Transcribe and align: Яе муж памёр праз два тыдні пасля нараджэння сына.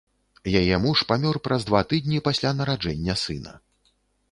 Яе 0.61 0.79
муж 0.85 1.03
памёр 1.11 1.39
праз 1.49 1.67
два 1.71 1.83
тыдні 1.93 2.23
пасля 2.29 2.55
нараджэння 2.63 3.19
сына. 3.27 3.57